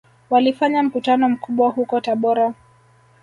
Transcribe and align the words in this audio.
Walifanya 0.29 0.83
mkutano 0.83 1.29
mkubwa 1.29 1.69
huko 1.69 1.99
Tabora 2.01 2.53